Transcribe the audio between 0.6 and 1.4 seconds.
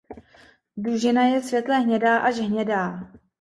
Dužnina